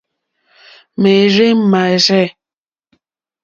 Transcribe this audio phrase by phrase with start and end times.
[1.01, 2.25] Máɛ́rzɛ̀ mâ rzɛ̂.